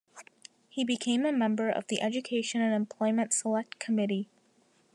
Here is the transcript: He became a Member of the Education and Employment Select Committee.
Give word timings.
He 0.67 0.83
became 0.83 1.27
a 1.27 1.31
Member 1.31 1.69
of 1.69 1.85
the 1.85 2.01
Education 2.01 2.59
and 2.59 2.73
Employment 2.73 3.33
Select 3.33 3.77
Committee. 3.77 4.29